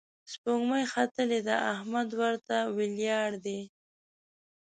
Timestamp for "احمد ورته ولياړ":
1.73-3.29